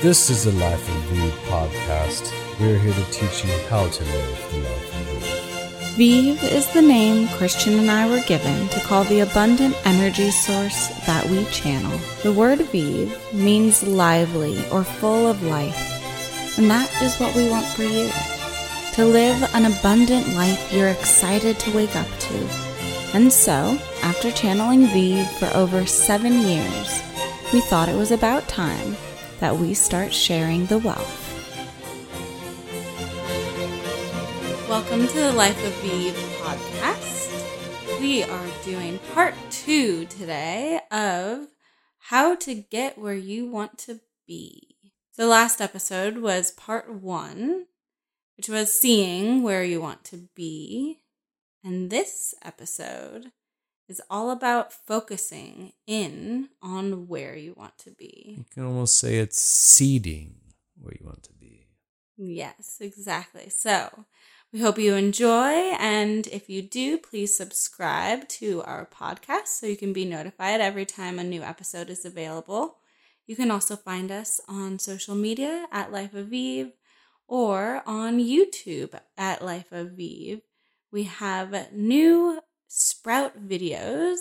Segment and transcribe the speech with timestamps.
[0.00, 2.32] This is the Life and Vive podcast.
[2.60, 5.96] We're here to teach you how to live the life of Vive.
[5.96, 10.86] Vive is the name Christian and I were given to call the abundant energy source
[11.04, 11.98] that we channel.
[12.22, 17.66] The word Vive means lively or full of life, and that is what we want
[17.66, 18.08] for you.
[18.94, 22.48] To live an abundant life you're excited to wake up to.
[23.14, 27.02] And so, after channeling Vive for over seven years,
[27.52, 28.96] we thought it was about time
[29.40, 31.24] that we start sharing the wealth.
[34.68, 38.00] Welcome to the Life of Vive podcast.
[38.00, 41.46] We are doing part two today of
[41.98, 44.76] how to get where you want to be.
[45.16, 47.66] The last episode was part one,
[48.36, 51.00] which was seeing where you want to be.
[51.64, 53.32] And this episode
[53.88, 58.34] is all about focusing in on where you want to be.
[58.36, 60.34] You can almost say it's seeding
[60.78, 61.66] where you want to be.
[62.16, 63.48] Yes, exactly.
[63.48, 64.04] So
[64.52, 65.52] we hope you enjoy.
[65.78, 70.84] And if you do, please subscribe to our podcast so you can be notified every
[70.84, 72.76] time a new episode is available.
[73.26, 76.72] You can also find us on social media at Life of Vive
[77.26, 80.40] or on YouTube at Life of Vive.
[80.90, 84.18] We have new sprout videos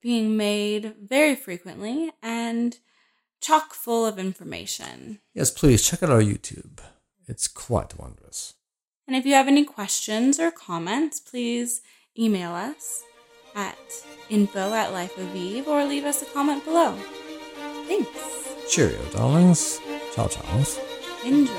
[0.00, 2.78] being made very frequently and
[3.40, 5.20] chock full of information.
[5.34, 6.80] Yes, please check out our YouTube.
[7.26, 8.54] It's quite wondrous.
[9.06, 11.80] And if you have any questions or comments, please
[12.16, 13.02] email us
[13.54, 13.78] at
[14.28, 16.94] info at Life of Vive or leave us a comment below.
[17.86, 18.08] Thanks.
[18.68, 19.80] Cheerio, darlings.
[20.14, 20.64] Ciao, ciao.
[21.24, 21.54] Enjoy.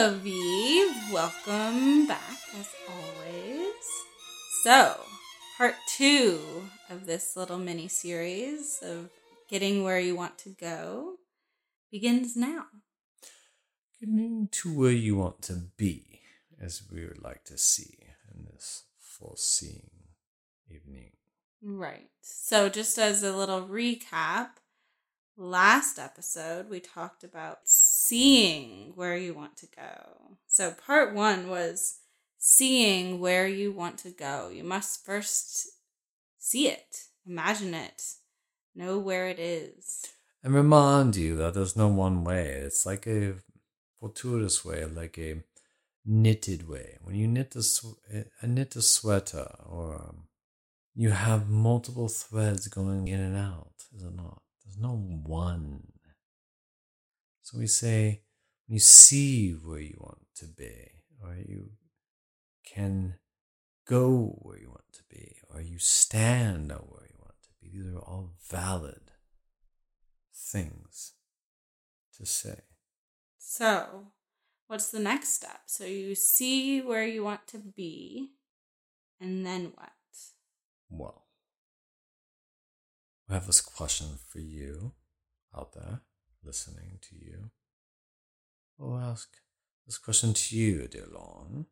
[0.00, 1.12] Hello, Vive.
[1.12, 3.84] Welcome back as always.
[4.62, 4.94] So,
[5.56, 6.38] part two
[6.88, 9.10] of this little mini series of
[9.50, 11.14] getting where you want to go
[11.90, 12.66] begins now.
[13.98, 16.20] Getting to where you want to be,
[16.62, 17.98] as we would like to see
[18.32, 19.90] in this foreseeing
[20.70, 21.10] evening.
[21.60, 22.10] Right.
[22.20, 24.50] So, just as a little recap,
[25.38, 30.36] last episode we talked about seeing where you want to go.
[30.46, 32.00] So, part one was
[32.38, 34.50] seeing where you want to go.
[34.52, 35.68] You must first
[36.38, 38.02] see it, imagine it,
[38.74, 40.06] know where it is.
[40.42, 42.48] And remind you that there's no one way.
[42.48, 43.34] It's like a
[44.00, 45.42] fortuitous way, like a
[46.04, 46.98] knitted way.
[47.02, 47.98] When you knit a, sw-
[48.42, 50.28] a knit a sweater, or um,
[50.94, 54.42] you have multiple threads going in and out, is it not?
[54.68, 55.84] There's no one.
[57.40, 58.20] So we say,
[58.66, 60.90] when you see where you want to be,
[61.22, 61.70] or you
[62.66, 63.14] can
[63.86, 67.70] go where you want to be, or you stand out where you want to be,
[67.70, 69.10] these are all valid
[70.34, 71.14] things
[72.18, 72.60] to say.
[73.38, 74.08] So,
[74.66, 75.62] what's the next step?
[75.64, 78.32] So, you see where you want to be,
[79.18, 79.92] and then what?
[80.90, 81.27] Well,
[83.28, 84.92] I have this question for you
[85.56, 86.00] out there
[86.42, 87.50] listening to you.
[88.80, 89.28] I'll ask
[89.86, 91.66] this question to you, dear Lon.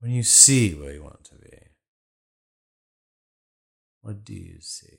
[0.00, 1.58] When you see where you want to be,
[4.00, 4.98] what do you see?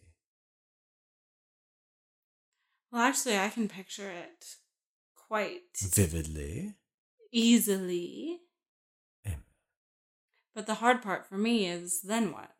[2.91, 4.45] Well, actually, I can picture it
[5.15, 6.75] quite Vividly.
[7.31, 8.39] easily.
[9.25, 9.39] Amen.
[10.53, 12.51] But the hard part for me is then what?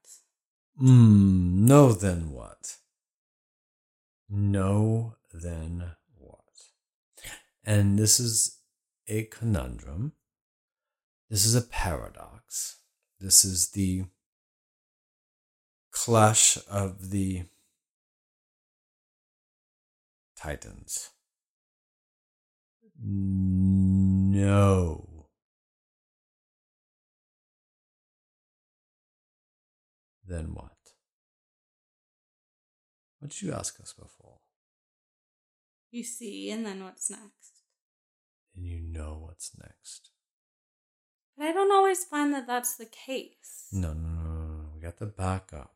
[0.82, 2.32] Mm, no, then
[4.36, 6.40] No, then what?
[7.64, 8.62] And this is
[9.08, 10.14] a conundrum.
[11.30, 12.80] This is a paradox.
[13.20, 14.06] This is the
[15.92, 17.44] clash of the
[20.36, 21.12] titans.
[23.00, 24.40] No.
[30.28, 30.72] Then what?
[33.20, 34.23] What did you ask us before?
[35.94, 37.62] You see, and then what's next?
[38.56, 40.10] And you know what's next.
[41.38, 43.68] But I don't always find that that's the case.
[43.72, 44.70] No, no, no, no, no.
[44.74, 45.76] We got the backup.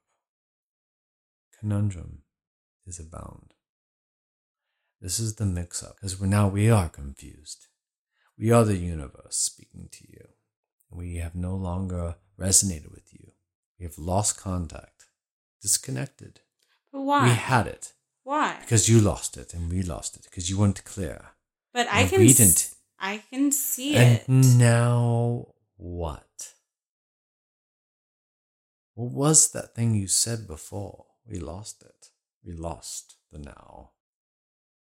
[1.59, 2.23] Conundrum
[2.87, 3.53] is abound.
[4.99, 7.67] This is the mix up because now we are confused.
[8.39, 10.29] We are the universe speaking to you.
[10.89, 13.33] We have no longer resonated with you.
[13.79, 15.05] We have lost contact,
[15.61, 16.39] disconnected.
[16.91, 17.25] But why?
[17.25, 17.93] We had it.
[18.27, 18.57] Why?
[18.59, 21.27] Because you lost it and we lost it because you weren't clear.
[21.73, 22.75] But I can we didn't.
[22.99, 24.27] I can see and it.
[24.27, 26.51] now what?
[28.95, 31.05] What was that thing you said before?
[31.25, 32.09] We lost it.
[32.43, 33.91] We lost the now.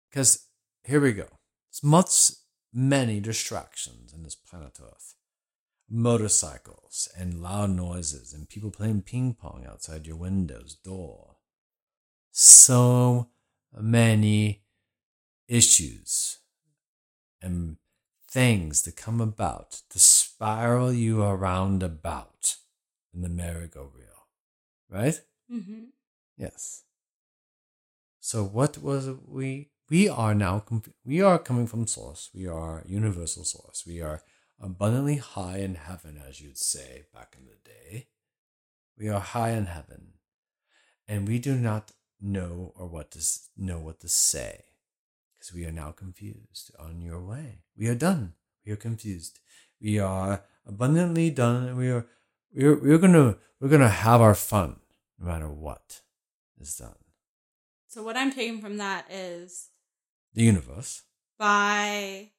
[0.09, 0.47] Because
[0.85, 1.27] here we go.
[1.69, 2.31] It's much
[2.73, 5.15] many distractions in this planet Earth.
[5.89, 11.35] Motorcycles and loud noises and people playing ping pong outside your window's door.
[12.31, 13.29] So
[13.79, 14.63] many
[15.47, 16.39] issues
[17.41, 17.77] and
[18.29, 22.55] things to come about to spiral you around about
[23.13, 24.27] in the merry-go-reel.
[24.89, 25.19] Right?
[25.49, 25.85] hmm
[26.37, 26.83] Yes.
[28.19, 30.63] So what was we we are now
[31.05, 32.29] we are coming from source.
[32.33, 33.83] We are universal source.
[33.85, 34.21] We are
[34.59, 38.07] abundantly high in heaven as you'd say back in the day.
[38.97, 40.13] We are high in heaven.
[41.07, 41.91] And we do not
[42.23, 43.19] know or what to
[43.57, 44.63] know what to say
[45.37, 47.63] because we are now confused on your way.
[47.77, 48.33] We are done.
[48.65, 49.39] We are confused.
[49.81, 52.05] We are abundantly done and we are
[52.55, 54.79] we're we're gonna we're gonna have our fun
[55.19, 56.01] no matter what
[56.59, 56.95] is done.
[57.87, 59.69] So what I'm taking from that is
[60.33, 61.03] The universe.
[61.37, 62.31] by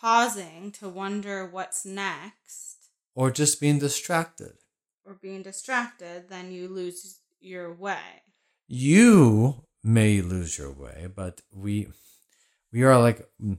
[0.00, 4.54] pausing to wonder what's next Or just being distracted.
[5.04, 8.22] or being distracted, then you lose your way.
[8.66, 11.88] You may lose your way, but we
[12.72, 13.58] we are like mm,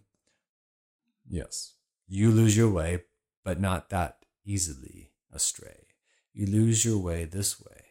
[1.30, 1.76] yes.
[2.08, 3.04] You lose your way,
[3.44, 5.88] but not that easily astray.
[6.34, 7.84] You lose your way this way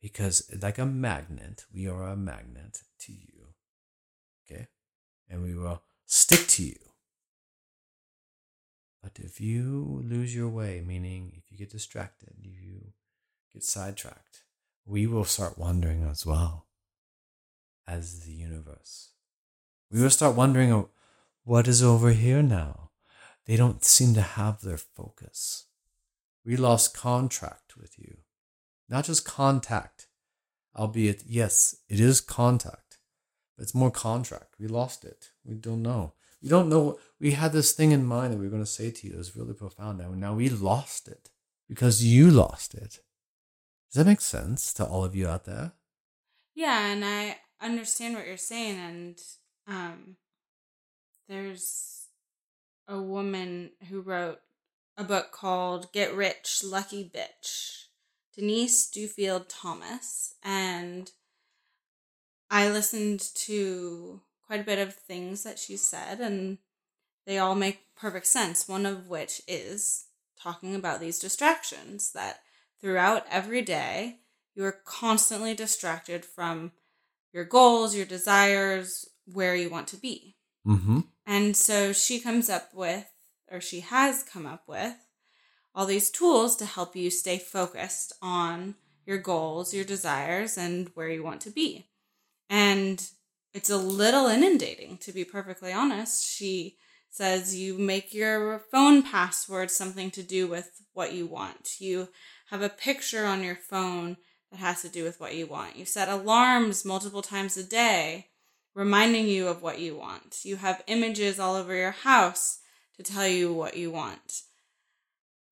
[0.00, 3.46] because like a magnet, we are a magnet to you.
[4.44, 4.68] Okay?
[5.28, 6.76] And we will stick to you.
[9.02, 12.92] But if you lose your way, meaning if you get distracted, you
[13.52, 14.42] get sidetracked,
[14.86, 16.66] we will start wondering as well
[17.86, 19.10] as the universe.
[19.90, 20.86] We will start wondering
[21.44, 22.90] what is over here now.
[23.46, 25.66] They don't seem to have their focus.
[26.44, 28.18] We lost contract with you.
[28.88, 30.06] Not just contact,
[30.76, 32.98] albeit, yes, it is contact,
[33.56, 34.54] but it's more contract.
[34.58, 35.30] We lost it.
[35.44, 36.12] We don't know.
[36.40, 36.98] We don't know.
[37.18, 39.14] We had this thing in mind that we were going to say to you.
[39.14, 39.98] It was really profound.
[39.98, 41.30] Now, now we lost it
[41.68, 43.00] because you lost it.
[43.96, 45.72] Does that make sense to all of you out there?
[46.54, 49.18] Yeah, and I understand what you're saying and
[49.66, 50.16] um
[51.30, 52.08] there's
[52.86, 54.40] a woman who wrote
[54.98, 57.84] a book called Get Rich Lucky Bitch.
[58.34, 61.10] Denise Duffield Thomas and
[62.50, 66.58] I listened to quite a bit of things that she said and
[67.26, 68.68] they all make perfect sense.
[68.68, 70.04] One of which is
[70.38, 72.40] talking about these distractions that
[72.86, 74.20] throughout every day
[74.54, 76.70] you are constantly distracted from
[77.32, 80.36] your goals, your desires, where you want to be.
[80.64, 81.00] Mm-hmm.
[81.26, 83.06] And so she comes up with,
[83.50, 84.94] or she has come up with,
[85.74, 91.08] all these tools to help you stay focused on your goals, your desires, and where
[91.08, 91.88] you want to be.
[92.48, 93.04] And
[93.52, 96.24] it's a little inundating, to be perfectly honest.
[96.24, 96.76] She
[97.10, 101.80] says you make your phone password something to do with what you want.
[101.80, 102.08] You
[102.50, 104.16] have a picture on your phone
[104.50, 105.76] that has to do with what you want.
[105.76, 108.28] You set alarms multiple times a day
[108.74, 110.44] reminding you of what you want.
[110.44, 112.58] You have images all over your house
[112.96, 114.42] to tell you what you want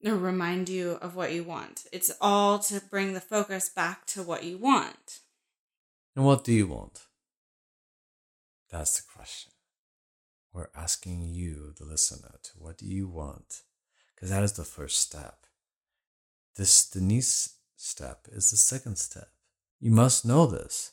[0.04, 1.84] or remind you of what you want.
[1.92, 5.20] It's all to bring the focus back to what you want.
[6.14, 7.06] And what do you want?
[8.70, 9.52] That's the question.
[10.52, 13.62] We're asking you, the listener, to what do you want?
[14.14, 15.43] Because that is the first step.
[16.56, 19.28] This Denise step is the second step.
[19.80, 20.92] You must know this.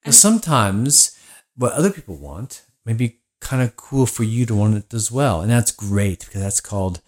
[0.00, 1.18] Because sometimes
[1.56, 5.10] what other people want may be kind of cool for you to want it as
[5.10, 5.40] well.
[5.40, 7.00] And that's great because that's called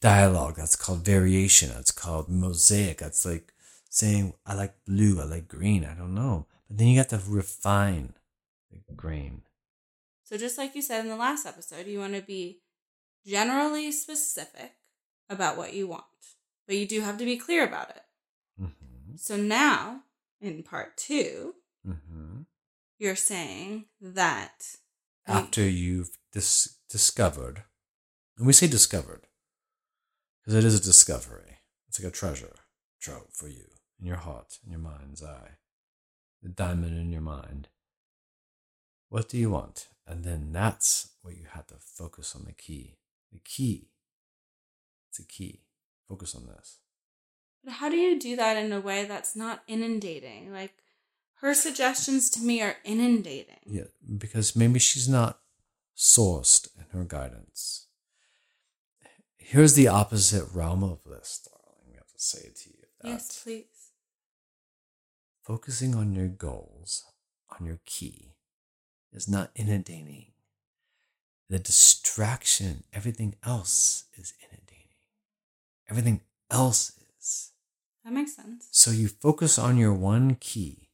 [0.00, 0.56] dialogue.
[0.56, 1.70] That's called variation.
[1.70, 2.98] That's called mosaic.
[2.98, 3.52] That's like
[3.88, 5.20] saying, I like blue.
[5.20, 5.84] I like green.
[5.84, 6.46] I don't know.
[6.68, 8.14] But then you got to refine
[8.86, 9.42] the grain.
[10.24, 12.60] So, just like you said in the last episode, you want to be
[13.26, 14.72] generally specific
[15.28, 16.04] about what you want,
[16.66, 18.02] but you do have to be clear about it.
[18.60, 19.16] Mm-hmm.
[19.16, 20.00] So, now
[20.40, 21.54] in part two,
[21.86, 22.42] Mm-hmm.
[22.98, 24.76] you're saying that
[25.28, 27.64] you- After you've dis- discovered,
[28.38, 29.26] and we say discovered
[30.40, 31.58] because it is a discovery.
[31.88, 32.54] It's like a treasure
[33.00, 33.66] trove for you
[34.00, 35.58] in your heart, in your mind's eye,
[36.42, 37.68] the diamond in your mind.
[39.10, 39.88] What do you want?
[40.06, 42.96] And then that's what you have to focus on the key.
[43.32, 43.90] The key.
[45.10, 45.63] It's a key.
[46.08, 46.78] Focus on this.
[47.64, 50.52] But how do you do that in a way that's not inundating?
[50.52, 50.74] Like
[51.36, 53.60] Her suggestions to me are inundating.
[53.66, 53.84] Yeah,
[54.18, 55.38] because maybe she's not
[55.96, 57.86] sourced in her guidance.
[59.36, 61.84] Here's the opposite realm of this, darling.
[61.90, 63.90] We have to say it to you Yes, please.
[65.42, 67.04] focusing on your goals,
[67.58, 68.32] on your key,
[69.12, 70.32] is not inundating.
[71.50, 74.63] The distraction, everything else is inundating.
[75.88, 77.52] Everything else is.
[78.04, 78.68] That makes sense.
[78.70, 80.90] So you focus on your one key,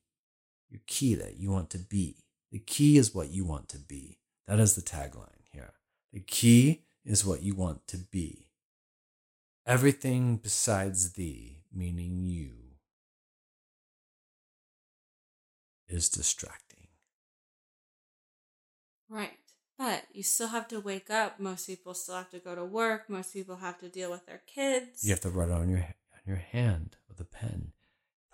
[0.68, 2.24] your key that you want to be.
[2.52, 4.18] The key is what you want to be.
[4.46, 5.74] That is the tagline here.
[6.12, 8.48] The key is what you want to be.
[9.66, 12.50] Everything besides thee, meaning you,
[15.88, 16.88] is distracting.
[19.08, 19.39] Right.
[19.80, 21.40] But you still have to wake up.
[21.40, 23.08] Most people still have to go to work.
[23.08, 25.02] Most people have to deal with their kids.
[25.02, 25.78] You have to write it on your
[26.16, 27.72] on your hand with a pen.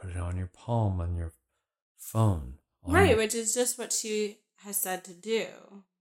[0.01, 1.33] Put it on your palm on your
[1.97, 2.55] phone.
[2.83, 5.47] on right, your- which is just what she has said to do.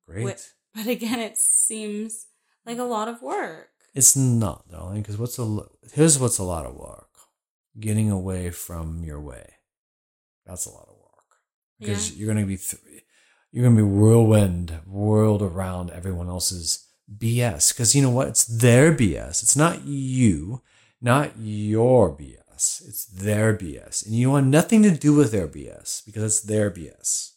[0.07, 0.51] Great.
[0.73, 2.25] But again, it seems
[2.65, 3.69] like a lot of work.
[3.93, 5.45] It's not, darling, because what's a
[5.93, 7.11] here's what's a lot of work:
[7.79, 9.47] getting away from your way.
[10.45, 11.29] That's a lot of work
[11.79, 12.17] because Yeah.
[12.17, 13.03] you're gonna be th-
[13.55, 17.71] you're gonna be whirlwind, whirled around everyone else's BS.
[17.71, 18.27] Because you know what?
[18.27, 19.41] It's their BS.
[19.43, 20.61] It's not you,
[20.99, 22.85] not your BS.
[22.85, 26.69] It's their BS, and you want nothing to do with their BS because it's their
[26.69, 27.31] BS.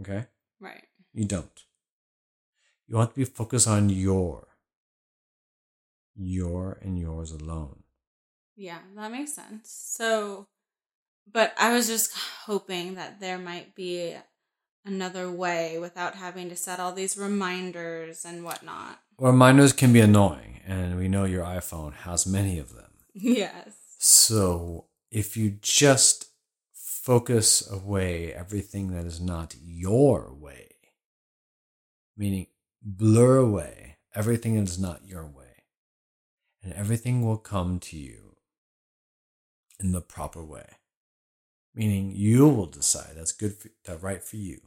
[0.00, 0.26] Okay.
[0.60, 0.84] Right.
[1.12, 1.64] You don't.
[2.86, 4.46] You want to be focused on your.
[6.14, 7.82] Your and yours alone.
[8.54, 9.70] Yeah, that makes sense.
[9.70, 10.46] So,
[11.30, 12.12] but I was just
[12.44, 14.14] hoping that there might be
[14.86, 19.00] another way without having to set all these reminders and whatnot.
[19.18, 22.90] Reminders can be annoying, and we know your iPhone has many of them.
[23.14, 23.76] Yes.
[23.98, 26.28] So if you just
[26.72, 30.68] focus away everything that is not your way,
[32.16, 32.46] meaning
[32.82, 35.64] blur away everything that is not your way,
[36.62, 38.36] and everything will come to you
[39.78, 40.66] in the proper way.
[41.74, 44.60] Meaning you will decide that's good for, that's right for you.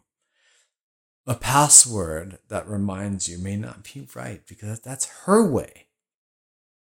[1.29, 5.85] A password that reminds you may not be right because that's her way.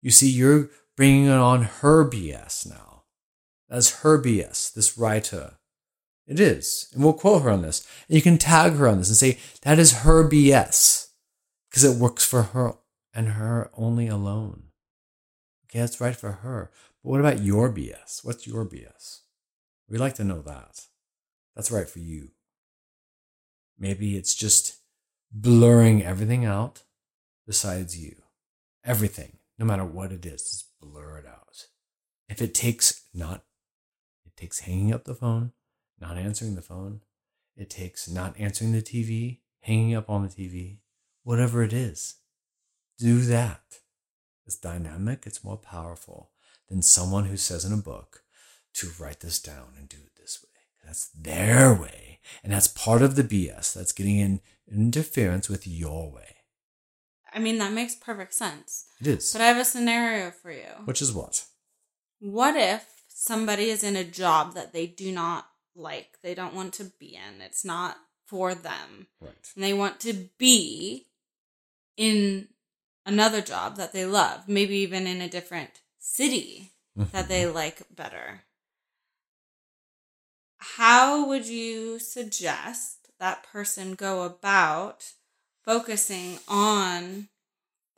[0.01, 3.03] You see, you're bringing it on her BS now.
[3.69, 5.59] That's her BS, this writer.
[6.25, 6.89] It is.
[6.91, 7.87] And we'll quote her on this.
[8.07, 11.09] And you can tag her on this and say, that is her BS.
[11.69, 12.73] Because it works for her
[13.13, 14.69] and her only alone.
[15.65, 16.71] Okay, that's right for her.
[17.03, 18.25] But what about your BS?
[18.25, 19.19] What's your BS?
[19.87, 20.87] We'd like to know that.
[21.55, 22.29] That's right for you.
[23.81, 24.77] Maybe it's just
[25.31, 26.83] blurring everything out
[27.47, 28.15] besides you.
[28.85, 31.65] Everything, no matter what it is, just blur it out.
[32.29, 33.43] If it takes not,
[34.23, 35.53] it takes hanging up the phone,
[35.99, 37.01] not answering the phone.
[37.57, 40.77] It takes not answering the TV, hanging up on the TV,
[41.23, 42.17] whatever it is.
[42.99, 43.79] Do that.
[44.45, 46.29] It's dynamic, it's more powerful
[46.69, 48.21] than someone who says in a book
[48.75, 50.50] to write this down and do it this way.
[50.83, 52.19] That's their way.
[52.43, 53.73] And that's part of the BS.
[53.73, 56.35] That's getting in interference with your way.
[57.33, 58.85] I mean, that makes perfect sense.
[58.99, 59.31] It is.
[59.31, 60.67] But I have a scenario for you.
[60.85, 61.45] Which is what?
[62.19, 66.73] What if somebody is in a job that they do not like, they don't want
[66.75, 69.33] to be in, it's not for them, Right.
[69.55, 71.07] and they want to be
[71.97, 72.49] in
[73.05, 77.55] another job that they love, maybe even in a different city mm-hmm, that they mm-hmm.
[77.55, 78.43] like better?
[80.81, 85.13] How would you suggest that person go about
[85.63, 87.27] focusing on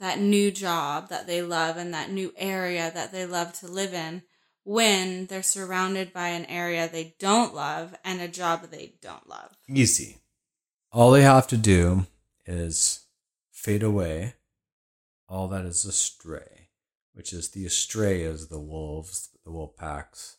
[0.01, 3.93] that new job that they love and that new area that they love to live
[3.93, 4.23] in
[4.65, 9.55] when they're surrounded by an area they don't love and a job they don't love?
[9.69, 10.17] Easy.
[10.91, 12.07] All they have to do
[12.45, 13.05] is
[13.49, 14.33] fade away
[15.29, 16.67] all that is astray,
[17.13, 20.35] which is the astray is the wolves, the wolf packs,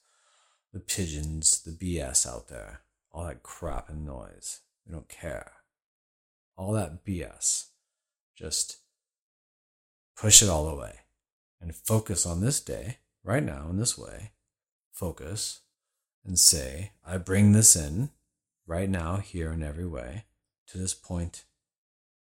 [0.74, 2.80] the pigeons, the BS out there,
[3.12, 4.60] all that crap and noise.
[4.84, 5.52] We don't care.
[6.56, 7.66] All that BS.
[8.36, 8.78] Just
[10.16, 10.98] push it all away
[11.60, 14.32] and focus on this day, right now, in this way.
[14.90, 15.60] Focus
[16.26, 18.10] and say, I bring this in
[18.66, 20.24] right now, here, in every way,
[20.66, 21.44] to this point,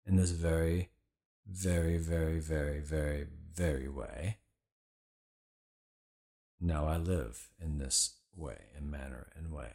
[0.05, 0.91] in this very,
[1.47, 4.37] very, very, very, very, very way.
[6.61, 9.73] Now I live in this way and manner and way.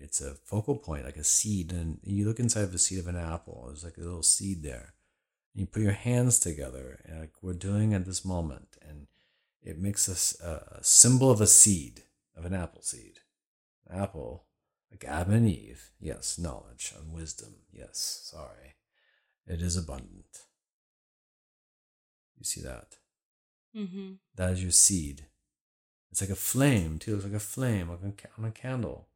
[0.00, 3.08] It's a focal point, like a seed, and you look inside of the seed of
[3.08, 3.64] an apple.
[3.66, 4.94] There's like a little seed there.
[5.54, 9.06] And you put your hands together, and like we're doing at this moment, and
[9.62, 12.04] it makes us a, a symbol of a seed,
[12.36, 13.18] of an apple seed.
[13.90, 14.46] Apple
[14.90, 15.90] Like Adam and Eve.
[16.00, 17.54] Yes, knowledge and wisdom.
[17.72, 18.76] Yes, sorry.
[19.46, 20.44] It is abundant.
[22.38, 22.96] You see that?
[23.76, 24.12] Mm-hmm.
[24.34, 25.26] That is your seed.
[26.10, 27.16] It's like a flame, too.
[27.16, 29.08] It's like a flame, like on a candle.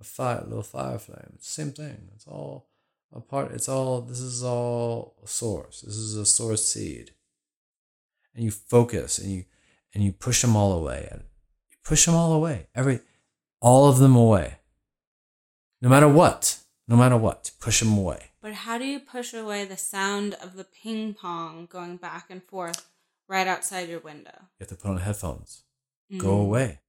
[0.00, 1.32] A fire, a little fire flame.
[1.34, 2.08] It's the same thing.
[2.14, 2.68] It's all
[3.14, 3.52] a part.
[3.52, 5.82] It's all, this is all a source.
[5.82, 7.12] This is a source seed.
[8.34, 9.44] And you focus and you,
[9.94, 11.08] and you push them all away.
[11.10, 11.22] And
[11.70, 12.68] you push them all away.
[12.74, 13.00] Every,
[13.60, 14.56] all of them away.
[15.80, 16.58] No matter what.
[16.88, 17.50] No matter what.
[17.60, 18.30] Push them away.
[18.40, 22.42] But how do you push away the sound of the ping pong going back and
[22.42, 22.88] forth
[23.28, 24.32] right outside your window?
[24.58, 25.62] You have to put on headphones.
[26.18, 26.80] Go away.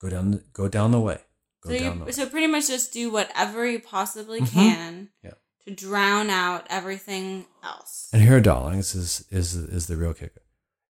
[0.00, 0.30] Go down.
[0.32, 1.20] The, go down the way.
[1.62, 2.12] Go so down you the way.
[2.12, 4.48] so pretty much just do whatever you possibly Mhm.
[4.52, 5.34] can Yeah.
[5.64, 8.08] to drown out everything else.
[8.12, 10.42] And here, darlings, is is is the real kicker.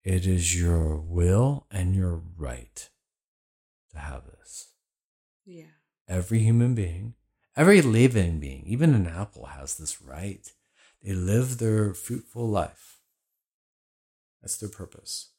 [0.04, 2.88] It is your will and your right
[3.90, 4.68] to have this.
[5.44, 5.72] Yeah.
[6.08, 7.14] Every human being,
[7.56, 10.50] every living being, even an apple has this right.
[11.02, 13.00] They live their fruitful life.
[14.40, 15.30] That's their purpose.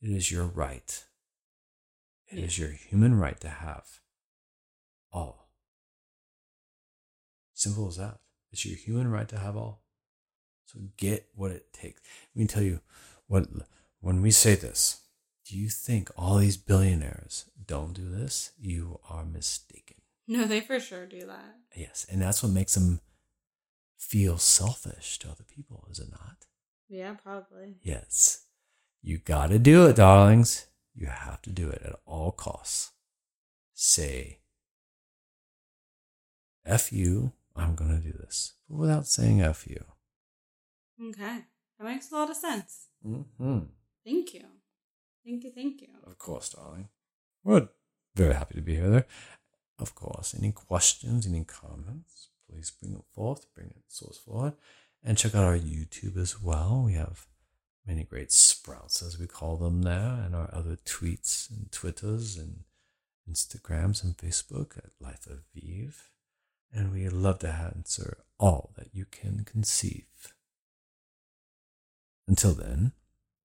[0.00, 1.04] It is your right.
[2.30, 4.00] It is your human right to have
[5.12, 5.50] all.
[7.54, 8.18] Simple as that.
[8.52, 9.82] It's your human right to have all.
[10.66, 12.00] So get what it takes.
[12.34, 12.80] Let me tell you
[13.26, 13.46] what
[14.00, 15.02] when we say this,
[15.44, 18.52] do you think all these billionaires don't do this?
[18.58, 19.96] You are mistaken.
[20.28, 21.56] No, they for sure do that.
[21.74, 23.00] Yes, and that's what makes them
[23.98, 26.46] feel selfish to other people, is it not?
[26.88, 27.74] Yeah, probably.
[27.82, 28.44] Yes.
[29.02, 30.66] You got to do it, darlings.
[30.94, 32.92] You have to do it at all costs.
[33.74, 34.40] Say,
[36.66, 39.84] F you, I'm going to do this, but without saying F you.
[41.08, 41.44] Okay.
[41.78, 42.88] That makes a lot of sense.
[43.06, 43.60] Mm-hmm.
[44.04, 44.44] Thank you.
[45.24, 45.50] Thank you.
[45.50, 45.88] Thank you.
[46.06, 46.88] Of course, darling.
[47.42, 47.68] We're
[48.14, 48.90] very happy to be here.
[48.90, 49.06] There.
[49.78, 50.34] Of course.
[50.38, 54.52] Any questions, any comments, please bring it forth, bring it source forward.
[55.02, 56.82] And check out our YouTube as well.
[56.84, 57.26] We have
[57.86, 62.64] many great sprouts, as we call them now, and our other tweets and Twitters and
[63.30, 66.10] Instagrams and Facebook at Life of Vive.
[66.72, 70.06] And we love to answer all that you can conceive.
[72.28, 72.92] Until then,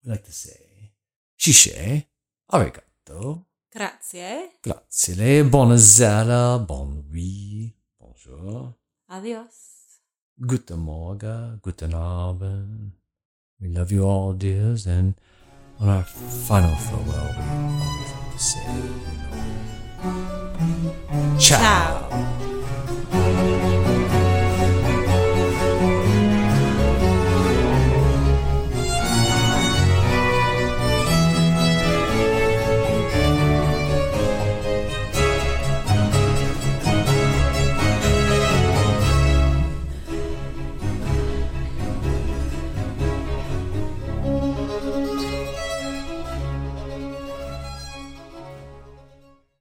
[0.04, 0.92] we like to say,
[1.40, 2.06] Shishe,
[2.52, 4.50] arigato, Grazie.
[4.62, 8.76] grazie, buonasera, bon nuit, bonjour,
[9.10, 10.00] Adios.
[10.46, 12.92] guten Morgen, guten Abend.
[13.62, 15.16] We love you all, dears, and
[15.80, 17.44] on our final farewell, we
[17.84, 18.80] always to say, you
[21.30, 21.60] know, ciao.
[21.60, 22.03] Ciao.